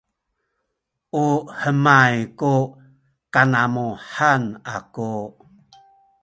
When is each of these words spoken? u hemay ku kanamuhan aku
u 1.23 1.25
hemay 1.59 2.15
ku 2.39 2.53
kanamuhan 3.33 4.43
aku 4.75 5.11